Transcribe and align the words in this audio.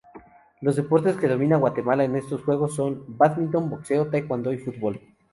Los 0.61 0.75
deportes 0.77 1.15
que 1.17 1.27
domina 1.27 1.57
Guatemala 1.59 2.03
en 2.03 2.15
estos 2.15 2.41
juegos 2.43 2.73
son: 2.73 3.05
bádminton, 3.07 3.69
boxeo, 3.69 4.09
taekwondo 4.09 4.51
y 4.51 4.57
fútbol. 4.57 4.99